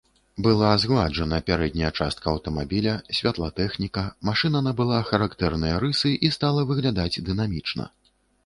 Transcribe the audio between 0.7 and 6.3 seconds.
згладжана пярэдняя частка аўтамабіля, святлатэхніка, машына набыла характэрныя рысы і